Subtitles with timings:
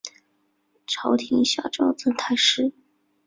[0.87, 2.73] 朝廷下诏赠太师。